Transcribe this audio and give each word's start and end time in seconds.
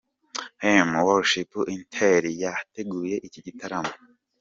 Heman 0.63 0.97
worshipers 1.07 1.69
Int'l 1.75 2.25
yateguye 2.43 3.15
iki 3.27 3.39
gitaramo. 3.45 3.93